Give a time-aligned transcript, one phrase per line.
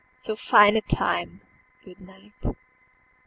[0.17, 1.41] So fine a time!
[1.85, 2.33] Good night.